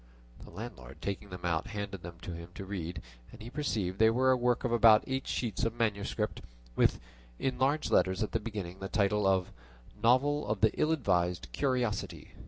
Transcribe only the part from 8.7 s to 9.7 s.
the title of